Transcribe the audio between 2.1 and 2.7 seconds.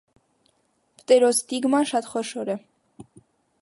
խոշոր է։